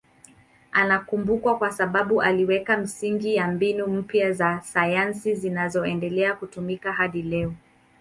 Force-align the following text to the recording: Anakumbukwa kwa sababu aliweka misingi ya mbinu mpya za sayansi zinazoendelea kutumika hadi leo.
Anakumbukwa 0.71 1.57
kwa 1.57 1.71
sababu 1.71 2.21
aliweka 2.21 2.77
misingi 2.77 3.35
ya 3.35 3.47
mbinu 3.47 3.87
mpya 3.87 4.31
za 4.31 4.61
sayansi 4.61 5.35
zinazoendelea 5.35 6.35
kutumika 6.35 6.93
hadi 6.93 7.21
leo. 7.21 7.53